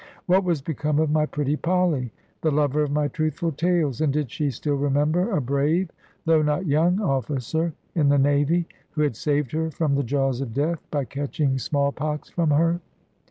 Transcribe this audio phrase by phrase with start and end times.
[0.25, 2.11] What was become of my pretty Polly,
[2.41, 5.91] the lover of my truthful tales, and did she still remember a brave,
[6.25, 10.55] though not young officer in the Navy, who had saved her from the jaws of
[10.55, 12.81] death, by catching small pox from her?